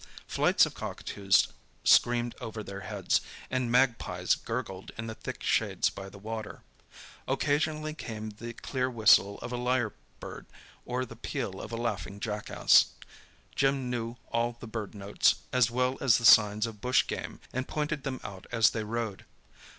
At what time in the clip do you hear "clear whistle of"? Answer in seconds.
8.55-9.53